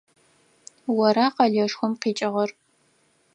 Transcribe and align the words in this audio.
Ора 1.03 1.27
къэлэшхом 1.35 1.93
къикӏыгъэр? 2.01 2.49